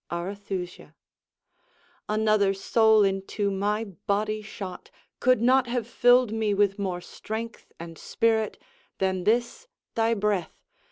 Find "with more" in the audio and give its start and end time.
6.55-7.01